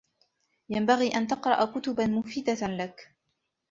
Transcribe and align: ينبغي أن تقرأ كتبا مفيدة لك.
ينبغي 0.69 1.07
أن 1.07 1.27
تقرأ 1.27 1.65
كتبا 1.65 2.05
مفيدة 2.07 2.67
لك. 2.67 3.15